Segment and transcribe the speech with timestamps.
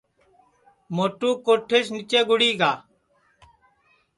[0.95, 2.71] موٹو کوٹھیس نیچے گُڑی گا